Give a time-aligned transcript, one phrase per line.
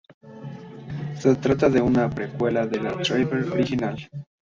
[1.13, 4.09] Se trata de una precuela del "Driver" original.